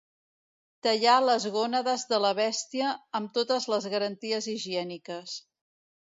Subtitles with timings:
[0.85, 5.39] Tallar les gònades de la bèstia amb totes les garanties higièniques.